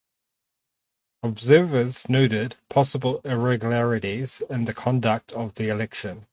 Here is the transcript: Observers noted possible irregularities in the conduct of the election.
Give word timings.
Observers 1.21 2.09
noted 2.09 2.55
possible 2.69 3.21
irregularities 3.23 4.41
in 4.49 4.65
the 4.65 4.73
conduct 4.73 5.31
of 5.33 5.53
the 5.53 5.67
election. 5.69 6.25